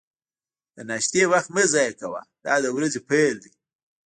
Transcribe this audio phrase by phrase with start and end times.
[0.75, 3.51] د ناشتې وخت مه ضایع کوه، دا د ورځې پیل دی.